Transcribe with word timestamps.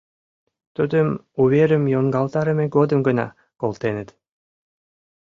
Тудым 0.75 1.07
уверым 1.41 1.83
йоҥгалтарыме 1.93 2.65
годым 2.75 2.99
гына 3.07 3.27
колтеныт. 3.61 4.09